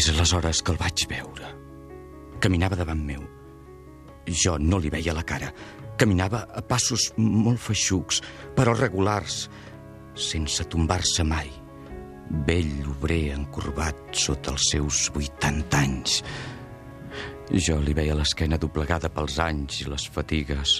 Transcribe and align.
És 0.00 0.06
aleshores 0.08 0.62
que 0.64 0.72
el 0.72 0.78
vaig 0.80 1.02
veure. 1.10 1.48
Caminava 2.40 2.76
davant 2.78 3.00
meu. 3.04 3.20
Jo 4.42 4.54
no 4.56 4.78
li 4.80 4.88
veia 4.88 5.12
la 5.12 5.24
cara. 5.28 5.50
Caminava 6.00 6.46
a 6.56 6.62
passos 6.64 7.10
molt 7.18 7.60
feixucs, 7.60 8.22
però 8.56 8.72
regulars, 8.72 9.42
sense 10.16 10.64
tombar-se 10.72 11.26
mai. 11.28 11.50
Vell 12.48 12.86
obrer 12.94 13.34
encorbat 13.34 14.00
sota 14.16 14.54
els 14.54 14.70
seus 14.72 15.02
80 15.12 15.82
anys. 15.82 16.16
Jo 17.52 17.76
li 17.84 17.92
veia 17.92 18.16
l'esquena 18.16 18.56
doblegada 18.62 19.12
pels 19.12 19.36
anys 19.44 19.82
i 19.82 19.90
les 19.90 20.08
fatigues. 20.16 20.78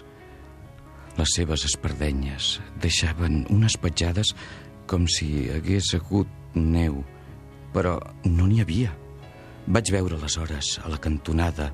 Les 1.20 1.36
seves 1.36 1.66
espardenyes 1.68 2.54
deixaven 2.80 3.42
unes 3.52 3.76
petjades 3.84 4.32
com 4.88 5.04
si 5.04 5.50
hagués 5.52 5.92
hagut 6.00 6.56
neu, 6.56 7.02
però 7.76 7.98
no 8.24 8.48
n'hi 8.48 8.64
havia. 8.64 8.96
Vaig 9.70 9.90
veure 9.94 10.16
aleshores 10.18 10.72
a 10.82 10.88
la 10.90 10.98
cantonada 10.98 11.68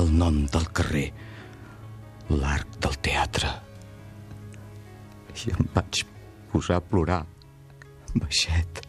el 0.00 0.12
nom 0.16 0.38
del 0.48 0.64
carrer, 0.72 1.10
l'arc 2.30 2.78
del 2.80 2.94
teatre. 3.04 3.50
I 5.42 5.52
em 5.52 5.68
vaig 5.74 6.02
posar 6.52 6.78
a 6.80 6.84
plorar, 6.84 7.20
baixet. 8.14 8.80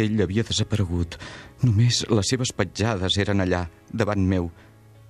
Ell 0.00 0.22
havia 0.24 0.44
desaparegut. 0.48 1.18
Només 1.62 2.00
les 2.08 2.32
seves 2.32 2.52
petjades 2.56 3.18
eren 3.20 3.44
allà, 3.44 3.66
davant 3.92 4.24
meu. 4.32 4.48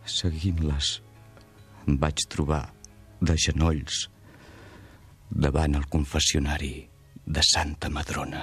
Seguint-les, 0.02 0.96
em 1.86 2.00
vaig 2.02 2.26
trobar 2.34 2.64
de 3.22 3.38
genolls 3.38 4.08
davant 5.30 5.78
el 5.78 5.86
confessionari 5.86 6.74
de 7.24 7.46
Santa 7.46 7.88
Madrona. 7.94 8.42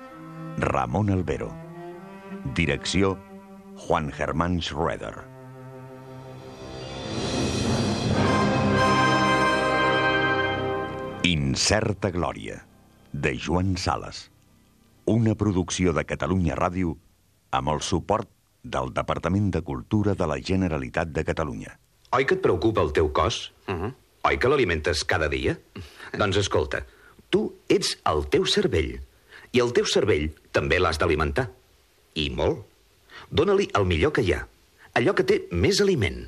Ramon 0.57 1.09
Albero. 1.09 1.51
Direcció 2.55 3.17
Juan 3.75 4.11
Germán 4.11 4.61
Schroeder. 4.61 5.13
Incerta 11.23 12.09
Glòria, 12.11 12.65
de 13.11 13.37
Joan 13.37 13.77
Sales. 13.77 14.31
Una 15.05 15.35
producció 15.35 15.93
de 15.93 16.03
Catalunya 16.05 16.55
Ràdio 16.57 16.95
amb 17.51 17.69
el 17.69 17.81
suport 17.81 18.29
del 18.63 18.91
Departament 18.93 19.51
de 19.53 19.61
Cultura 19.61 20.15
de 20.15 20.27
la 20.27 20.39
Generalitat 20.41 21.13
de 21.13 21.23
Catalunya. 21.25 21.77
Oi 22.11 22.25
que 22.25 22.35
et 22.35 22.41
preocupa 22.41 22.81
el 22.81 22.91
teu 22.91 23.11
cos? 23.13 23.53
Uh 23.67 23.73
-huh. 23.73 23.93
Oi 24.23 24.37
que 24.37 24.49
l'alimentes 24.49 25.03
cada 25.05 25.29
dia? 25.29 25.57
doncs 26.19 26.37
escolta, 26.37 26.85
tu 27.29 27.55
ets 27.67 27.97
el 28.05 28.27
teu 28.27 28.45
cervell. 28.45 28.99
I 29.51 29.59
el 29.63 29.73
teu 29.75 29.87
cervell 29.87 30.29
també 30.55 30.79
l'has 30.79 30.99
d'alimentar. 31.01 31.49
I 32.15 32.29
molt. 32.35 32.63
Dóna-li 33.31 33.69
el 33.77 33.87
millor 33.87 34.13
que 34.15 34.23
hi 34.23 34.33
ha. 34.35 34.45
Allò 34.99 35.15
que 35.15 35.27
té 35.27 35.41
més 35.51 35.81
aliment. 35.83 36.23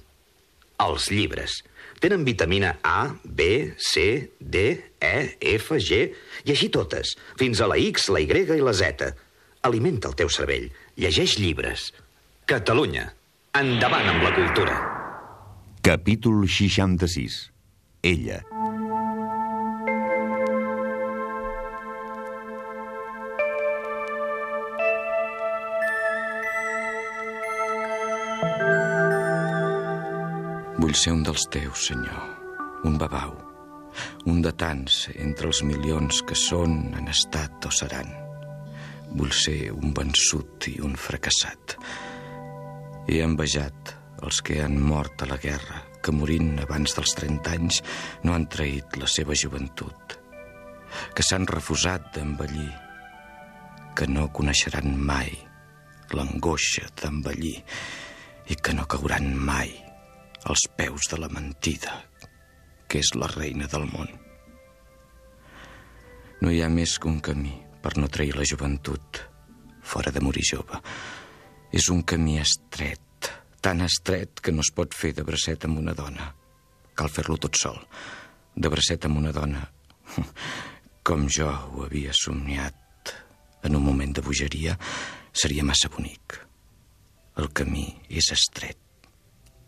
Els 0.83 1.09
llibres. 1.11 1.61
Tenen 2.03 2.25
vitamina 2.27 2.73
A, 2.83 3.15
B, 3.23 3.75
C, 3.79 4.31
D, 4.39 4.63
E, 4.99 5.15
F, 5.55 5.77
G, 5.79 5.99
i 6.43 6.51
així 6.51 6.67
totes, 6.67 7.13
fins 7.39 7.61
a 7.63 7.69
la 7.71 7.79
X, 7.79 8.09
la 8.11 8.19
Y 8.23 8.43
i 8.57 8.63
la 8.63 8.73
Z. 8.75 9.13
Alimenta 9.63 10.11
el 10.11 10.17
teu 10.19 10.31
cervell. 10.31 10.67
Llegeix 10.99 11.37
llibres. 11.39 11.91
Catalunya. 12.45 13.07
Endavant 13.55 14.09
amb 14.15 14.25
la 14.25 14.33
cultura. 14.35 14.75
Capítol 15.83 16.43
66. 16.47 17.39
Ella. 18.03 18.41
Vull 30.83 30.97
ser 30.99 31.13
un 31.15 31.21
dels 31.23 31.45
teus, 31.47 31.85
Senyor, 31.87 32.23
un 32.83 32.97
babau, 32.99 33.31
un 34.27 34.41
de 34.43 34.51
tants 34.51 35.05
entre 35.13 35.47
els 35.47 35.61
milions 35.63 36.17
que 36.27 36.35
són, 36.35 36.73
han 36.97 37.05
estat 37.07 37.63
o 37.63 37.69
seran. 37.71 38.09
Vull 39.15 39.31
ser 39.31 39.69
un 39.71 39.93
vençut 39.95 40.67
i 40.67 40.73
un 40.83 40.97
fracassat. 40.99 41.77
He 43.07 43.21
envejat 43.23 43.93
els 44.27 44.41
que 44.43 44.57
han 44.59 44.75
mort 44.89 45.23
a 45.23 45.29
la 45.29 45.37
guerra, 45.39 45.85
que 46.03 46.11
morint 46.11 46.59
abans 46.65 46.97
dels 46.97 47.15
30 47.15 47.55
anys 47.55 47.79
no 48.27 48.35
han 48.35 48.49
traït 48.51 48.99
la 48.99 49.07
seva 49.07 49.39
joventut, 49.39 50.17
que 51.15 51.23
s'han 51.23 51.47
refusat 51.47 52.11
d'envellir, 52.17 52.67
que 53.95 54.09
no 54.11 54.27
coneixeran 54.35 54.99
mai 54.99 55.31
l'angoixa 56.11 56.91
d'envellir 56.99 57.55
i 58.51 58.59
que 58.59 58.75
no 58.75 58.83
cauran 58.91 59.31
mai 59.39 59.82
als 60.45 60.67
peus 60.77 61.07
de 61.11 61.19
la 61.19 61.29
mentida, 61.31 62.03
que 62.87 62.99
és 62.99 63.13
la 63.15 63.29
reina 63.31 63.67
del 63.71 63.87
món. 63.91 64.09
No 66.43 66.51
hi 66.51 66.59
ha 66.63 66.69
més 66.69 66.97
que 66.99 67.07
un 67.07 67.21
camí 67.23 67.53
per 67.83 67.95
no 67.97 68.09
trair 68.11 68.35
la 68.35 68.47
joventut 68.47 69.21
fora 69.83 70.11
de 70.11 70.21
morir 70.23 70.43
jove. 70.47 70.79
És 71.73 71.89
un 71.89 72.03
camí 72.07 72.37
estret, 72.39 73.29
tan 73.61 73.81
estret 73.81 74.41
que 74.43 74.51
no 74.51 74.63
es 74.63 74.71
pot 74.75 74.95
fer 74.95 75.13
de 75.17 75.25
bracet 75.27 75.65
amb 75.65 75.79
una 75.81 75.95
dona. 75.97 76.29
Cal 76.93 77.09
fer-lo 77.09 77.39
tot 77.41 77.57
sol. 77.57 77.79
De 78.55 78.69
bracet 78.69 79.07
amb 79.07 79.17
una 79.23 79.33
dona, 79.33 79.63
com 81.07 81.25
jo 81.31 81.49
ho 81.49 81.87
havia 81.87 82.13
somniat 82.13 83.13
en 83.63 83.75
un 83.79 83.83
moment 83.83 84.13
de 84.13 84.21
bogeria, 84.21 84.77
seria 85.31 85.65
massa 85.65 85.89
bonic. 85.89 86.37
El 87.39 87.49
camí 87.55 87.87
és 88.11 88.29
estret. 88.35 88.82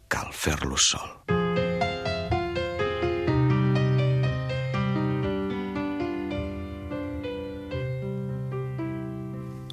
Cal 0.07 0.29
fer-lo 0.31 0.77
sol. 0.77 1.09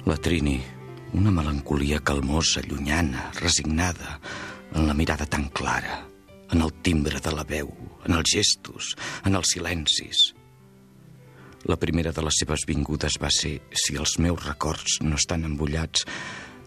La 0.05 0.17
Trini, 0.17 0.57
una 1.13 1.31
melancolia 1.31 1.99
calmosa, 1.99 2.61
llunyana, 2.61 3.31
resignada, 3.39 4.19
en 4.73 4.87
la 4.87 4.93
mirada 4.93 5.25
tan 5.25 5.49
clara, 5.49 6.03
en 6.51 6.61
el 6.61 6.73
timbre 6.81 7.19
de 7.19 7.31
la 7.31 7.43
veu, 7.43 7.69
en 8.05 8.17
els 8.17 8.33
gestos, 8.33 8.95
en 9.23 9.37
els 9.37 9.53
silencis. 9.53 10.33
La 11.63 11.77
primera 11.79 12.11
de 12.11 12.25
les 12.25 12.41
seves 12.41 12.65
vingudes 12.67 13.15
va 13.21 13.29
ser, 13.31 13.53
si 13.71 13.95
els 13.95 14.17
meus 14.19 14.43
records 14.43 14.99
no 15.05 15.15
estan 15.15 15.45
embullats, 15.47 16.03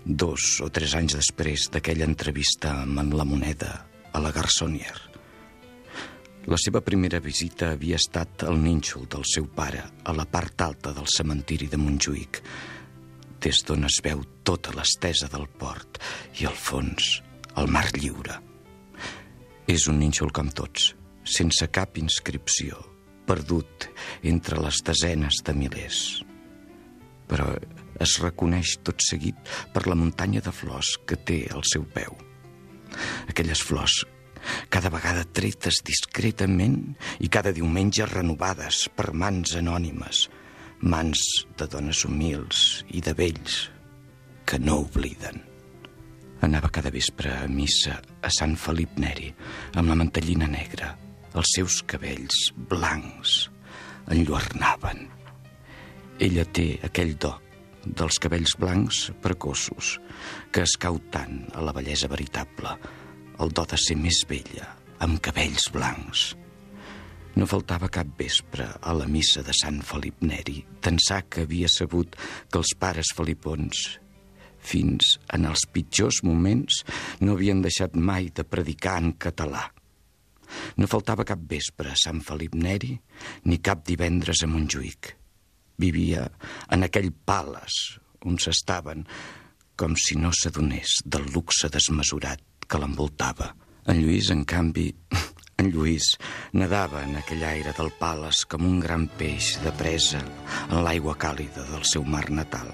dos 0.07 0.61
o 0.63 0.71
tres 0.71 0.95
anys 0.95 1.17
després 1.19 1.67
d'aquella 1.75 2.07
entrevista 2.07 2.77
amb 2.85 3.15
la 3.19 3.25
moneda 3.27 3.73
a 4.15 4.23
la 4.23 4.31
Garçonier. 4.31 4.95
La 6.47 6.59
seva 6.63 6.79
primera 6.79 7.19
visita 7.19 7.73
havia 7.75 7.99
estat 7.99 8.45
al 8.47 8.61
nínxol 8.63 9.09
del 9.11 9.25
seu 9.27 9.49
pare, 9.51 9.83
a 10.07 10.13
la 10.15 10.29
part 10.31 10.63
alta 10.63 10.93
del 10.95 11.09
cementiri 11.11 11.67
de 11.67 11.81
Montjuïc, 11.83 12.39
des 13.43 13.63
d'on 13.67 13.89
es 13.89 13.99
veu 14.05 14.23
tota 14.47 14.71
l'estesa 14.77 15.27
del 15.33 15.49
port 15.59 15.99
i, 16.39 16.47
al 16.47 16.55
fons, 16.55 17.17
el 17.59 17.67
mar 17.67 17.89
lliure. 17.99 18.39
És 19.67 19.89
un 19.91 19.99
nínxol 19.99 20.31
com 20.31 20.53
tots, 20.55 20.93
sense 21.27 21.67
cap 21.75 21.99
inscripció, 21.99 22.79
perdut 23.27 23.89
entre 24.23 24.63
les 24.63 24.79
desenes 24.87 25.43
de 25.43 25.57
milers. 25.59 26.05
Però 27.27 27.51
es 28.03 28.19
reconeix 28.23 28.77
tot 28.87 29.01
seguit 29.05 29.39
per 29.75 29.87
la 29.87 29.97
muntanya 29.99 30.43
de 30.45 30.53
flors 30.53 30.97
que 31.07 31.17
té 31.17 31.45
al 31.53 31.65
seu 31.69 31.87
peu. 31.97 32.13
Aquelles 33.29 33.63
flors 33.63 34.05
cada 34.71 34.91
vegada 34.93 35.25
tretes 35.37 35.81
discretament 35.87 36.79
i 37.23 37.31
cada 37.33 37.53
diumenge 37.55 38.07
renovades 38.11 38.87
per 38.95 39.13
mans 39.13 39.57
anònimes, 39.59 40.27
mans 40.83 41.23
de 41.59 41.69
dones 41.71 42.05
humils 42.07 42.85
i 42.95 43.03
de 43.03 43.15
vells 43.17 43.67
que 44.47 44.61
no 44.63 44.81
obliden. 44.85 45.43
Anava 46.47 46.71
cada 46.71 46.93
vespre 46.95 47.33
a 47.33 47.49
missa 47.49 47.97
a 48.23 48.31
Sant 48.31 48.55
Felip 48.61 48.99
Neri 49.01 49.33
amb 49.75 49.91
la 49.91 49.97
mantellina 49.99 50.49
negra. 50.51 50.93
Els 51.37 51.51
seus 51.57 51.83
cabells 51.85 52.47
blancs 52.71 53.51
enlluernaven 54.09 55.03
Ella 56.23 56.47
té 56.57 56.79
aquell 56.87 57.13
do 57.21 57.35
dels 57.87 58.19
cabells 58.23 58.57
blancs 58.59 59.07
precoços 59.23 59.97
que 60.53 60.65
es 60.67 60.77
cau 60.81 60.99
tant 61.13 61.45
a 61.55 61.63
la 61.65 61.75
bellesa 61.77 62.09
veritable, 62.11 62.73
el 63.39 63.53
do 63.53 63.67
de 63.69 63.79
ser 63.79 63.97
més 64.01 64.23
vella, 64.29 64.67
amb 65.05 65.21
cabells 65.23 65.69
blancs. 65.75 66.33
No 67.37 67.45
faltava 67.49 67.91
cap 67.93 68.09
vespre 68.19 68.67
a 68.81 68.95
la 68.97 69.07
missa 69.07 69.43
de 69.45 69.53
Sant 69.57 69.83
Felip 69.85 70.25
Neri 70.25 70.63
d'ençà 70.83 71.21
que 71.29 71.45
havia 71.45 71.69
sabut 71.69 72.17
que 72.49 72.63
els 72.63 72.73
pares 72.81 73.13
felipons 73.17 73.85
fins 74.67 75.17
en 75.37 75.45
els 75.47 75.67
pitjors 75.71 76.23
moments 76.27 76.81
no 77.21 77.37
havien 77.37 77.61
deixat 77.63 77.95
mai 77.95 78.33
de 78.35 78.45
predicar 78.49 78.97
en 79.03 79.13
català. 79.21 79.67
No 80.81 80.89
faltava 80.91 81.27
cap 81.29 81.43
vespre 81.51 81.93
a 81.93 82.01
Sant 82.01 82.23
Felip 82.25 82.57
Neri 82.57 82.95
ni 83.51 83.61
cap 83.63 83.85
divendres 83.87 84.43
a 84.43 84.51
Montjuïc. 84.51 85.13
Vivia 85.79 86.27
en 86.73 86.87
aquell 86.87 87.11
pales 87.13 87.99
on 88.27 88.39
s'estaven 88.43 89.05
com 89.77 89.95
si 90.01 90.17
no 90.17 90.33
s'adonés 90.33 91.03
del 91.05 91.29
luxe 91.35 91.69
desmesurat 91.73 92.41
que 92.67 92.81
l'envoltava. 92.81 93.53
En 93.87 94.01
Lluís, 94.01 94.31
en 94.33 94.43
canvi, 94.49 94.89
en 95.61 95.69
Lluís 95.71 96.15
nedava 96.57 97.05
en 97.05 97.19
aquell 97.21 97.45
aire 97.47 97.75
del 97.77 97.93
pales 98.01 98.45
com 98.51 98.65
un 98.67 98.81
gran 98.81 99.07
peix 99.21 99.55
de 99.63 99.73
presa 99.77 100.25
en 100.71 100.83
l'aigua 100.83 101.15
càlida 101.21 101.69
del 101.71 101.85
seu 101.87 102.05
mar 102.05 102.27
natal. 102.31 102.73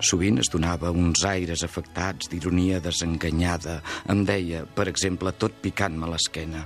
Sovint 0.00 0.38
es 0.38 0.50
donava 0.50 0.92
uns 0.94 1.24
aires 1.26 1.64
afectats 1.66 2.30
d'ironia 2.30 2.78
desenganyada. 2.80 3.80
Em 4.10 4.22
deia, 4.26 4.62
per 4.64 4.86
exemple, 4.90 5.32
tot 5.34 5.56
picant-me 5.62 6.10
l'esquena. 6.10 6.64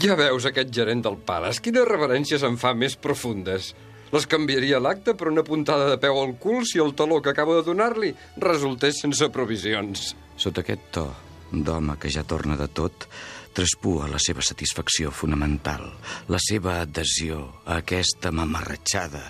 Ja 0.00 0.16
veus 0.16 0.46
aquest 0.46 0.70
gerent 0.72 1.02
del 1.04 1.18
Palace. 1.26 1.60
Quines 1.60 1.88
reverències 1.88 2.44
em 2.46 2.56
fa 2.60 2.72
més 2.78 2.96
profundes. 2.96 3.74
Les 4.10 4.26
canviaria 4.26 4.80
l'acte 4.82 5.14
per 5.14 5.28
una 5.30 5.44
puntada 5.46 5.86
de 5.90 5.98
peu 6.02 6.18
al 6.18 6.34
cul 6.42 6.64
si 6.66 6.80
el 6.82 6.96
taló 6.98 7.20
que 7.22 7.30
acabo 7.30 7.54
de 7.58 7.66
donar-li 7.66 8.10
resultés 8.42 8.98
sense 9.04 9.28
provisions. 9.30 10.14
Sota 10.36 10.64
aquest 10.64 10.88
to 10.96 11.06
d'home 11.50 11.96
que 11.98 12.10
ja 12.10 12.24
torna 12.26 12.56
de 12.58 12.66
tot, 12.70 13.06
traspua 13.54 14.08
la 14.10 14.18
seva 14.22 14.42
satisfacció 14.42 15.10
fonamental, 15.10 15.82
la 16.30 16.38
seva 16.42 16.80
adhesió 16.82 17.42
a 17.66 17.80
aquesta 17.82 18.30
mamarratxada 18.34 19.22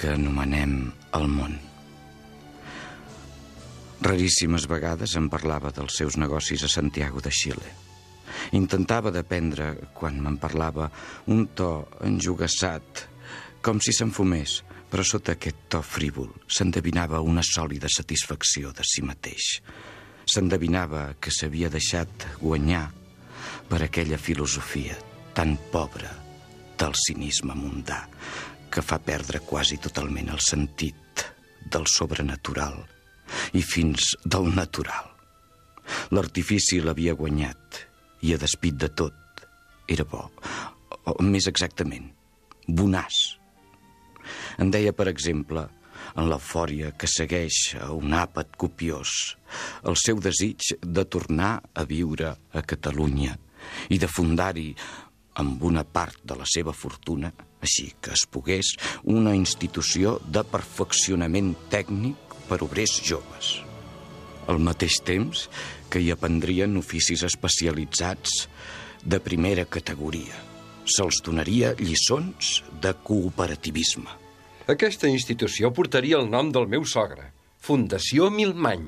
que 0.00 0.14
anomenem 0.14 0.78
el 1.18 1.26
món. 1.28 1.58
Raríssimes 4.00 4.68
vegades 4.70 5.16
em 5.18 5.26
parlava 5.28 5.72
dels 5.74 5.96
seus 5.98 6.16
negocis 6.16 6.62
a 6.64 6.70
Santiago 6.70 7.20
de 7.20 7.32
Xile. 7.34 7.72
Intentava 8.54 9.10
d'aprendre, 9.10 9.72
quan 9.96 10.20
me'n 10.22 10.36
parlava, 10.38 10.86
un 11.26 11.48
to 11.58 11.88
enjugassat, 12.06 13.08
com 13.62 13.80
si 13.82 13.92
s'enfumés, 13.92 14.62
però 14.88 15.04
sota 15.04 15.34
aquest 15.34 15.68
to 15.72 15.82
frívol 15.84 16.30
s'endevinava 16.48 17.20
una 17.20 17.44
sòlida 17.44 17.90
satisfacció 17.92 18.72
de 18.72 18.86
si 18.86 19.04
mateix. 19.04 19.58
S'endevinava 20.28 21.14
que 21.20 21.32
s'havia 21.32 21.70
deixat 21.72 22.26
guanyar 22.40 22.86
per 23.68 23.82
aquella 23.84 24.18
filosofia 24.18 24.96
tan 25.36 25.56
pobra 25.72 26.10
del 26.78 26.94
cinisme 26.96 27.56
mundà 27.56 28.06
que 28.72 28.84
fa 28.84 28.98
perdre 29.00 29.40
quasi 29.44 29.78
totalment 29.82 30.30
el 30.32 30.40
sentit 30.44 31.24
del 31.68 31.86
sobrenatural 31.90 32.78
i 33.56 33.62
fins 33.62 34.14
del 34.24 34.48
natural. 34.54 35.08
L'artifici 36.12 36.80
l'havia 36.84 37.16
guanyat 37.16 37.82
i 38.24 38.34
a 38.34 38.40
despit 38.40 38.76
de 38.76 38.88
tot 38.92 39.44
era 39.88 40.04
bo, 40.04 40.26
o 41.08 41.22
més 41.24 41.48
exactament, 41.48 42.10
bonaç. 42.68 43.38
En 44.58 44.70
deia, 44.74 44.92
per 44.92 45.08
exemple, 45.10 45.66
en 46.16 46.28
l'eufòria 46.30 46.92
que 46.98 47.10
segueix 47.10 47.74
a 47.80 47.90
un 47.94 48.14
àpat 48.16 48.56
copiós, 48.60 49.36
el 49.84 49.98
seu 50.00 50.20
desig 50.22 50.72
de 50.82 51.04
tornar 51.04 51.58
a 51.74 51.84
viure 51.88 52.34
a 52.52 52.62
Catalunya 52.62 53.36
i 53.92 53.98
de 53.98 54.08
fundar-hi 54.08 54.70
amb 55.38 55.62
una 55.62 55.84
part 55.84 56.18
de 56.26 56.34
la 56.38 56.46
seva 56.48 56.74
fortuna, 56.74 57.30
així 57.62 57.92
que 58.02 58.14
es 58.14 58.24
pogués, 58.30 58.74
una 59.04 59.34
institució 59.38 60.18
de 60.26 60.42
perfeccionament 60.46 61.54
tècnic 61.70 62.36
per 62.48 62.60
obrers 62.66 62.98
joves. 63.04 63.58
Al 64.48 64.58
mateix 64.64 64.98
temps 65.04 65.46
que 65.92 66.00
hi 66.02 66.10
aprendrien 66.12 66.76
oficis 66.80 67.22
especialitzats 67.26 68.46
de 69.04 69.20
primera 69.22 69.66
categoria. 69.68 70.34
Se'ls 70.88 71.18
donaria 71.20 71.74
lliçons 71.76 72.62
de 72.80 72.94
cooperativisme. 73.04 74.08
Aquesta 74.72 75.10
institució 75.12 75.68
portaria 75.76 76.16
el 76.16 76.30
nom 76.32 76.48
del 76.52 76.64
meu 76.72 76.86
sogre, 76.88 77.26
Fundació 77.60 78.30
Milmany. 78.32 78.86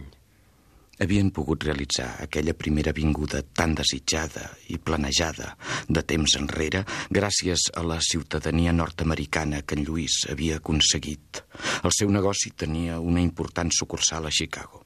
Havien 1.01 1.29
pogut 1.37 1.65
realitzar 1.65 2.09
aquella 2.25 2.55
primera 2.57 2.95
vinguda 2.97 3.43
tan 3.57 3.75
desitjada 3.77 4.47
i 4.73 4.79
planejada 4.81 5.55
de 5.89 6.05
temps 6.15 6.39
enrere 6.41 6.83
gràcies 7.13 7.69
a 7.77 7.85
la 7.85 8.01
ciutadania 8.05 8.73
nord-americana 8.73 9.61
que 9.61 9.77
en 9.77 9.85
Lluís 9.85 10.23
havia 10.33 10.57
aconseguit. 10.61 11.45
El 11.85 11.93
seu 11.97 12.13
negoci 12.13 12.53
tenia 12.57 13.01
una 13.01 13.21
important 13.21 13.73
sucursal 13.77 14.29
a 14.29 14.33
Chicago. 14.33 14.85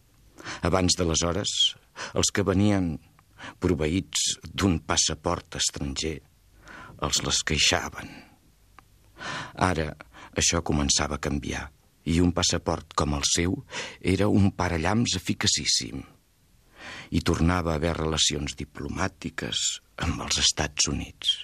Abans 0.66 0.98
d'aleshores, 0.98 1.56
els 2.14 2.34
que 2.34 2.46
venien 2.46 2.96
proveïts 3.62 4.38
d'un 4.50 4.80
passaport 4.82 5.62
estranger 5.62 6.16
els 7.02 7.22
les 7.26 7.42
queixaven. 7.46 8.10
Ara 9.54 9.92
això 10.38 10.62
començava 10.66 11.18
a 11.18 11.22
canviar 11.22 11.68
i 12.10 12.20
un 12.20 12.34
passaport 12.36 12.92
com 12.98 13.14
el 13.16 13.24
seu 13.28 13.56
era 14.14 14.28
un 14.28 14.50
parellams 14.52 15.16
eficacíssim 15.20 16.02
i 17.14 17.22
tornava 17.24 17.72
a 17.72 17.80
haver 17.80 17.94
relacions 17.96 18.56
diplomàtiques 18.58 19.64
amb 20.04 20.26
els 20.26 20.42
Estats 20.42 20.90
Units. 20.90 21.38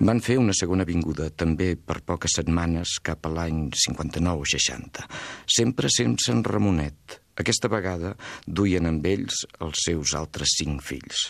Van 0.00 0.18
fer 0.18 0.34
una 0.42 0.54
segona 0.56 0.82
vinguda, 0.82 1.28
també 1.30 1.76
per 1.78 2.00
poques 2.02 2.34
setmanes, 2.40 2.96
cap 3.06 3.28
a 3.28 3.30
l'any 3.30 3.68
59 3.78 4.42
o 4.42 4.48
60, 4.50 5.04
sempre 5.46 5.90
sense 5.92 6.32
en 6.32 6.42
Ramonet. 6.42 7.20
Aquesta 7.38 7.70
vegada 7.70 8.14
duien 8.46 8.90
amb 8.90 9.06
ells 9.06 9.44
els 9.62 9.84
seus 9.86 10.16
altres 10.18 10.56
cinc 10.58 10.82
fills. 10.82 11.28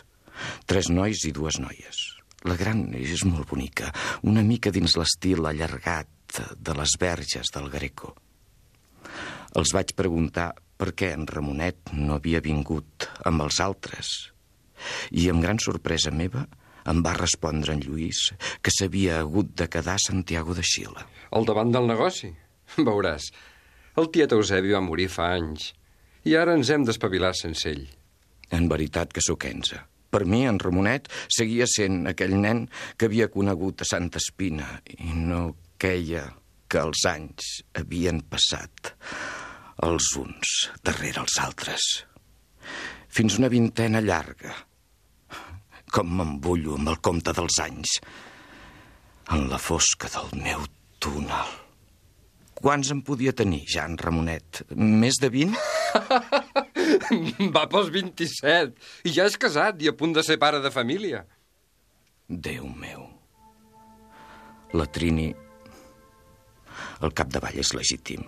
Tres 0.65 0.89
nois 0.89 1.27
i 1.29 1.33
dues 1.37 1.61
noies. 1.61 2.01
La 2.49 2.57
gran 2.57 2.87
és 2.97 3.27
molt 3.29 3.51
bonica, 3.53 3.93
una 4.25 4.43
mica 4.43 4.73
dins 4.73 4.97
l'estil 4.97 5.45
allargat 5.45 6.41
de 6.57 6.75
les 6.81 6.97
verges 7.01 7.53
del 7.53 7.69
Greco. 7.73 8.15
Els 9.55 9.77
vaig 9.77 9.93
preguntar 9.93 10.55
per 10.81 10.95
què 10.97 11.13
en 11.15 11.29
Ramonet 11.29 11.93
no 11.93 12.17
havia 12.17 12.41
vingut 12.41 13.11
amb 13.29 13.45
els 13.45 13.61
altres. 13.61 14.17
I 15.13 15.29
amb 15.31 15.45
gran 15.45 15.61
sorpresa 15.61 16.11
meva 16.11 16.49
em 16.91 17.01
va 17.05 17.15
respondre 17.17 17.75
en 17.75 17.83
Lluís 17.85 18.27
que 18.63 18.73
s'havia 18.75 19.21
hagut 19.23 19.55
de 19.59 19.69
quedar 19.73 19.97
a 19.99 20.05
Santiago 20.07 20.55
de 20.55 20.65
Xile. 20.67 21.07
Al 21.33 21.49
davant 21.49 21.73
del 21.75 21.89
negoci. 21.91 22.31
Veuràs, 22.89 23.31
el 24.01 24.11
tiet 24.15 24.33
Eusebi 24.37 24.75
va 24.75 24.85
morir 24.85 25.09
fa 25.13 25.33
anys 25.39 25.73
i 26.25 26.37
ara 26.41 26.55
ens 26.57 26.71
hem 26.73 26.87
d'espavilar 26.89 27.35
sense 27.37 27.69
ell. 27.71 27.85
En 28.55 28.69
veritat 28.71 29.13
que 29.13 29.25
sóc 29.25 29.45
enza. 29.49 29.83
Per 30.15 30.23
mi, 30.31 30.45
en 30.47 30.61
Ramonet 30.63 31.09
seguia 31.33 31.67
sent 31.67 32.05
aquell 32.07 32.37
nen 32.39 32.65
que 32.97 33.09
havia 33.09 33.31
conegut 33.33 33.83
a 33.83 33.89
Santa 33.89 34.21
Espina 34.23 34.69
i 34.95 35.11
no 35.11 35.57
queia 35.81 36.29
que 36.71 36.81
els 36.81 37.03
anys 37.11 37.51
havien 37.81 38.21
passat 38.31 38.95
els 39.85 40.13
uns 40.21 40.53
darrere 40.87 41.25
els 41.25 41.41
altres. 41.43 41.89
Fins 43.15 43.41
una 43.41 43.51
vintena 43.51 44.03
llarga. 44.03 44.55
Com 45.95 46.17
m'embullo 46.19 46.75
amb 46.75 46.91
el 46.91 46.97
compte 47.07 47.31
dels 47.37 47.61
anys. 47.63 47.99
En 49.31 49.45
la 49.51 49.61
fosca 49.63 50.09
del 50.11 50.33
meu 50.43 50.65
túnel. 50.99 51.53
Quants 52.59 52.91
en 52.91 53.03
podia 53.07 53.35
tenir, 53.37 53.61
ja, 53.71 53.85
en 53.87 53.95
Ramonet? 54.01 54.65
Més 54.75 55.21
de 55.23 55.31
20? 55.31 55.55
Va 57.55 57.65
pels 57.71 57.93
27 57.95 59.07
i 59.07 59.15
ja 59.15 59.29
és 59.31 59.39
casat 59.39 59.83
i 59.87 59.91
a 59.91 59.95
punt 59.95 60.17
de 60.19 60.27
ser 60.27 60.39
pare 60.43 60.59
de 60.65 60.75
família. 60.75 61.23
Déu 62.27 62.67
meu. 62.67 63.07
La 64.75 64.91
Trini... 64.91 65.31
El 67.07 67.13
capdavall 67.15 67.63
és 67.63 67.71
legítim. 67.77 68.27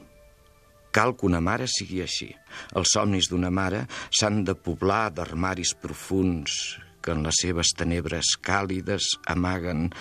Cal 0.94 1.16
que 1.18 1.26
una 1.26 1.42
mare 1.42 1.66
sigui 1.70 2.02
així. 2.04 2.30
Els 2.78 2.94
somnis 2.94 3.26
d'una 3.32 3.50
mare 3.50 3.88
s'han 4.14 4.44
de 4.46 4.54
poblar 4.54 5.08
d'armaris 5.16 5.74
profuns 5.82 6.76
que 7.06 7.14
en 7.14 7.22
les 7.22 7.38
seves 7.44 7.70
tenebres 7.78 8.34
càlides 8.42 9.12
amaguen 9.30 9.92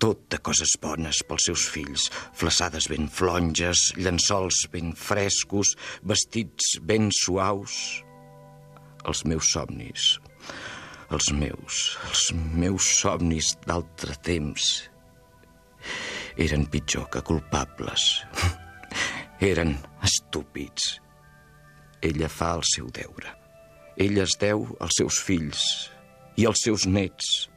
tot 0.00 0.22
de 0.32 0.38
coses 0.40 0.76
bones 0.80 1.20
pels 1.28 1.48
seus 1.50 1.66
fills, 1.74 2.06
flaçades 2.38 2.86
ben 2.88 3.10
flonges, 3.12 3.90
llençols 3.98 4.62
ben 4.72 4.94
frescos, 4.96 5.74
vestits 6.06 6.78
ben 6.86 7.10
suaus. 7.22 8.04
els 9.08 9.22
meus 9.24 9.48
somnis, 9.48 10.18
els 11.10 11.30
meus, 11.32 11.76
els 12.06 12.24
meus 12.36 12.88
somnis 13.00 13.54
d'altre 13.64 14.12
temps 14.20 14.66
eren 16.36 16.66
pitjor 16.66 17.08
que 17.10 17.22
culpables. 17.22 18.24
eren 19.52 19.72
estúpids. 20.04 20.98
Ella 22.04 22.28
fa 22.28 22.54
el 22.58 22.64
seu 22.64 22.90
deure. 22.92 23.32
Ella 23.96 24.24
es 24.28 24.36
deu 24.40 24.66
als 24.80 25.00
seus 25.00 25.18
fills 25.24 25.64
i 26.36 26.46
als 26.46 26.64
seus 26.66 26.86
nets, 26.86 27.48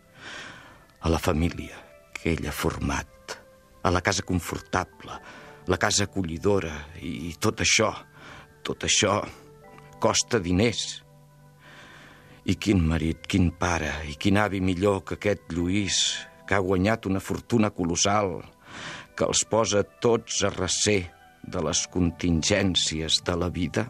a 1.03 1.11
la 1.11 1.19
família 1.19 1.77
que 2.15 2.31
ella 2.33 2.49
ha 2.49 2.55
format, 2.55 3.37
a 3.83 3.91
la 3.91 4.01
casa 4.01 4.23
confortable, 4.23 5.17
la 5.67 5.77
casa 5.77 6.07
acollidora 6.07 6.73
i 7.03 7.33
tot 7.39 7.61
això, 7.63 7.91
tot 8.63 8.83
això 8.87 9.21
costa 10.03 10.39
diners. 10.39 11.01
I 12.43 12.57
quin 12.59 12.81
marit, 12.83 13.23
quin 13.27 13.51
pare 13.55 13.91
i 14.11 14.17
quin 14.19 14.39
avi 14.41 14.59
millor 14.59 15.03
que 15.07 15.15
aquest 15.15 15.53
Lluís, 15.55 15.99
que 16.47 16.55
ha 16.57 16.63
guanyat 16.63 17.07
una 17.07 17.21
fortuna 17.23 17.69
colossal, 17.71 18.41
que 19.15 19.27
els 19.27 19.45
posa 19.47 19.83
tots 20.03 20.41
a 20.43 20.51
recer 20.51 21.05
de 21.43 21.61
les 21.63 21.85
contingències 21.93 23.21
de 23.23 23.37
la 23.39 23.47
vida? 23.47 23.85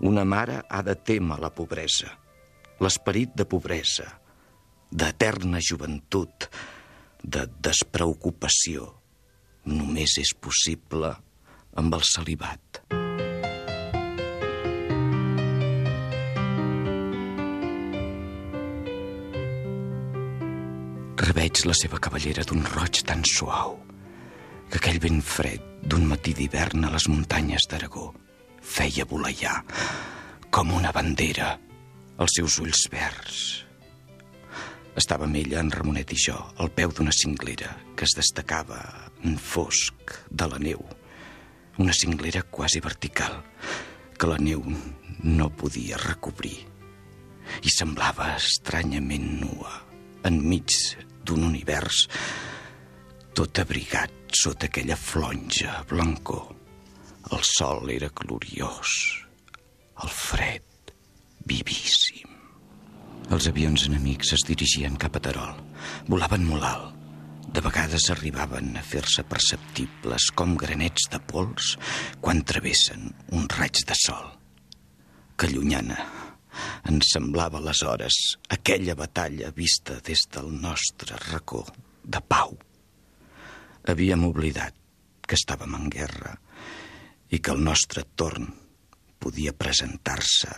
Una 0.00 0.24
mare 0.24 0.62
ha 0.64 0.80
de 0.82 0.96
témer 0.96 1.40
la 1.42 1.52
pobresa, 1.52 2.14
l'esperit 2.82 3.34
de 3.34 3.46
pobresa, 3.48 4.06
d'eterna 4.90 5.60
joventut, 5.60 6.48
de 7.22 7.44
despreocupació. 7.60 8.86
Només 9.68 10.14
és 10.22 10.30
possible 10.38 11.10
amb 11.78 11.94
el 11.98 12.06
celibat. 12.06 12.82
Reveig 21.28 21.60
la 21.66 21.74
seva 21.76 21.98
cavallera 22.00 22.46
d'un 22.46 22.64
roig 22.72 23.02
tan 23.04 23.20
suau 23.26 23.76
que 24.70 24.78
aquell 24.80 25.00
vent 25.02 25.20
fred 25.24 25.64
d'un 25.84 26.06
matí 26.08 26.32
d'hivern 26.36 26.86
a 26.86 26.92
les 26.94 27.08
muntanyes 27.10 27.66
d'Aragó 27.68 28.10
feia 28.62 29.06
voleiar 29.08 29.58
com 30.54 30.72
una 30.76 30.92
bandera 30.92 31.56
els 32.18 32.34
seus 32.38 32.58
ulls 32.62 32.86
verds. 32.92 33.42
Estàvem 34.98 35.36
ella, 35.38 35.60
en 35.62 35.70
Ramonet 35.70 36.12
i 36.14 36.18
jo, 36.18 36.36
al 36.58 36.72
peu 36.74 36.90
d'una 36.90 37.14
cinglera 37.14 37.70
que 37.94 38.06
es 38.08 38.16
destacava 38.18 38.80
en 39.22 39.38
fosc 39.38 40.16
de 40.30 40.48
la 40.50 40.58
neu. 40.62 40.82
Una 41.78 41.94
cinglera 41.94 42.42
quasi 42.50 42.82
vertical 42.82 43.38
que 44.18 44.26
la 44.26 44.38
neu 44.42 44.64
no 45.22 45.50
podia 45.54 45.98
recobrir 46.02 46.56
i 47.62 47.70
semblava 47.72 48.32
estranyament 48.36 49.28
nua 49.40 49.76
enmig 50.26 50.74
d'un 51.24 51.46
univers 51.46 52.06
tot 53.38 53.60
abrigat 53.62 54.34
sota 54.34 54.66
aquella 54.66 54.96
flonja 54.98 55.78
blancor. 55.88 56.50
El 57.30 57.44
sol 57.44 57.90
era 57.92 58.08
gloriós, 58.10 58.90
el 60.02 60.10
fred 60.10 60.92
vivíssim. 61.46 62.07
Els 63.28 63.44
avions 63.50 63.82
enemics 63.84 64.30
es 64.32 64.42
dirigien 64.48 64.94
cap 64.96 65.18
a 65.18 65.20
Terol. 65.20 65.58
Volaven 66.08 66.46
molt 66.48 66.64
alt. 66.64 66.94
De 67.52 67.60
vegades 67.64 68.06
arribaven 68.12 68.70
a 68.76 68.82
fer-se 68.84 69.24
perceptibles 69.28 70.30
com 70.36 70.54
granets 70.60 71.08
de 71.12 71.20
pols 71.30 71.74
quan 72.24 72.40
travessen 72.48 73.10
un 73.36 73.44
raig 73.52 73.82
de 73.88 73.96
sol. 74.00 74.30
Que 75.36 75.50
llunyana 75.52 75.98
ens 76.88 77.12
semblava 77.12 77.60
aleshores 77.60 78.16
aquella 78.56 78.96
batalla 78.96 79.52
vista 79.56 79.98
des 80.08 80.24
del 80.32 80.48
nostre 80.62 81.20
racó 81.28 81.66
de 82.04 82.20
pau. 82.20 82.56
Havíem 83.88 84.24
oblidat 84.28 84.76
que 85.28 85.36
estàvem 85.36 85.76
en 85.76 85.92
guerra 85.92 86.32
i 87.28 87.40
que 87.44 87.52
el 87.52 87.60
nostre 87.64 88.06
torn 88.16 88.48
podia 89.20 89.52
presentar-se 89.52 90.56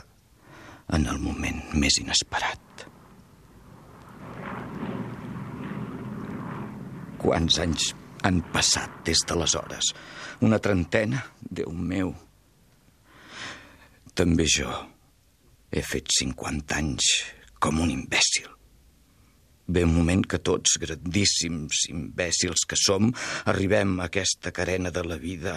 en 0.96 1.06
el 1.06 1.18
moment 1.22 1.62
més 1.74 1.98
inesperat. 2.02 2.59
Quants 7.20 7.58
anys 7.60 7.90
han 8.24 8.40
passat 8.52 9.02
des 9.04 9.20
d'aleshores? 9.28 9.92
Una 10.46 10.60
trentena? 10.62 11.20
Déu 11.40 11.72
meu. 11.72 12.14
També 14.16 14.46
jo 14.48 14.70
he 15.70 15.82
fet 15.84 16.08
50 16.16 16.78
anys 16.78 17.10
com 17.60 17.82
un 17.84 17.92
imbècil. 17.92 18.48
Ve 19.70 19.84
un 19.86 19.92
moment 19.94 20.24
que 20.26 20.40
tots, 20.42 20.78
grandíssims 20.82 21.84
imbècils 21.92 22.64
que 22.66 22.78
som, 22.80 23.12
arribem 23.52 24.00
a 24.00 24.08
aquesta 24.08 24.50
carena 24.50 24.90
de 24.90 25.04
la 25.06 25.20
vida 25.20 25.54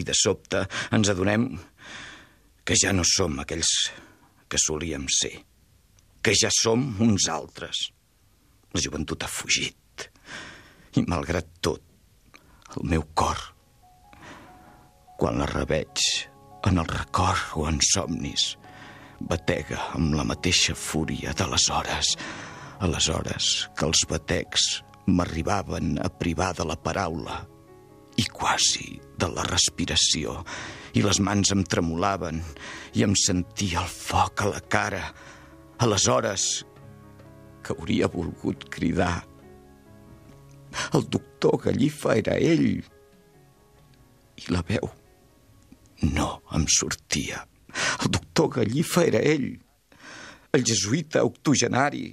i 0.00 0.06
de 0.06 0.16
sobte 0.16 0.62
ens 0.96 1.10
adonem 1.12 1.50
que 2.64 2.78
ja 2.78 2.94
no 2.94 3.04
som 3.04 3.36
aquells 3.42 3.74
que 4.48 4.58
solíem 4.58 5.04
ser, 5.12 5.34
que 6.22 6.32
ja 6.38 6.48
som 6.54 6.86
uns 7.04 7.28
altres. 7.28 7.90
La 8.72 8.80
joventut 8.80 9.26
ha 9.26 9.30
fugit 9.30 9.76
i, 10.96 11.04
malgrat 11.06 11.46
tot, 11.62 11.82
el 12.76 12.86
meu 12.90 13.04
cor, 13.14 13.38
quan 15.20 15.38
la 15.38 15.48
reveig 15.50 16.04
en 16.66 16.80
el 16.80 16.88
record 16.90 17.54
o 17.60 17.66
en 17.68 17.80
somnis, 17.84 18.54
batega 19.20 19.78
amb 19.96 20.14
la 20.16 20.24
mateixa 20.24 20.74
fúria 20.74 21.34
de 21.36 21.46
les 21.52 21.68
hores, 21.70 22.14
a 22.80 22.88
les 22.88 23.08
hores 23.12 23.50
que 23.76 23.86
els 23.86 24.06
batecs 24.08 24.68
m'arribaven 25.10 25.98
a 26.00 26.08
privar 26.08 26.52
de 26.56 26.64
la 26.68 26.78
paraula 26.80 27.42
i 28.20 28.24
quasi 28.32 28.98
de 29.20 29.28
la 29.32 29.44
respiració, 29.46 30.40
i 30.96 31.04
les 31.04 31.20
mans 31.22 31.52
em 31.54 31.62
tremolaven 31.62 32.40
i 32.98 33.04
em 33.06 33.14
sentia 33.16 33.84
el 33.84 33.90
foc 33.92 34.42
a 34.42 34.50
la 34.50 34.60
cara. 34.72 35.04
Aleshores, 35.80 36.64
que 37.64 37.76
hauria 37.76 38.10
volgut 38.10 38.66
cridar. 38.72 39.29
El 40.94 41.06
doctor 41.10 41.60
Gallifa 41.66 42.16
era 42.18 42.36
ell. 42.38 42.80
I 44.40 44.52
la 44.54 44.62
veu 44.66 44.90
no 46.02 46.28
em 46.56 46.66
sortia. 46.68 47.42
El 48.00 48.10
doctor 48.16 48.48
Gallifa 48.56 49.04
era 49.06 49.20
ell, 49.20 49.52
el 50.52 50.64
jesuïta 50.66 51.22
octogenari 51.26 52.08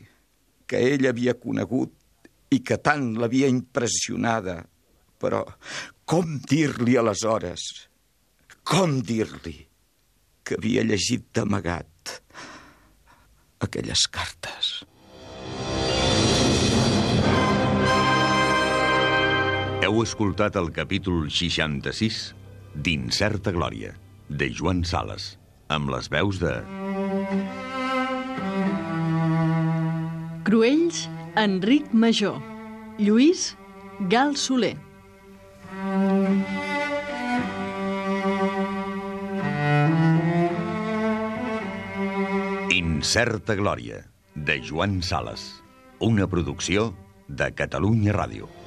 que 0.68 0.82
ell 0.94 1.08
havia 1.10 1.38
conegut 1.40 1.94
i 2.54 2.60
que 2.64 2.78
tant 2.84 3.14
l'havia 3.18 3.50
impressionada. 3.52 4.60
Però 5.18 5.44
com 6.06 6.38
dir-li 6.46 6.98
aleshores? 7.00 7.64
Com 8.68 9.00
dir-li 9.02 9.58
que 10.44 10.60
havia 10.60 10.84
llegit 10.86 11.32
d'amagat 11.34 12.14
aquelles 13.64 14.06
cartes? 14.12 14.87
Heu 19.88 20.02
escoltat 20.04 20.58
el 20.60 20.66
capítol 20.76 21.30
66 21.32 22.16
d'Incerta 22.84 23.54
Glòria, 23.56 23.94
de 24.28 24.50
Joan 24.52 24.82
Sales, 24.84 25.28
amb 25.72 25.88
les 25.94 26.10
veus 26.12 26.42
de... 26.42 26.52
Cruells, 30.50 31.06
Enric 31.40 31.88
Major. 31.96 32.36
Lluís, 33.00 33.54
Gal 34.12 34.36
Soler. 34.36 34.76
Incerta 42.76 43.56
Glòria, 43.56 44.04
de 44.36 44.60
Joan 44.68 45.00
Sales. 45.00 45.50
Una 46.04 46.28
producció 46.28 46.90
de 47.30 47.54
Catalunya 47.56 48.20
Ràdio. 48.20 48.67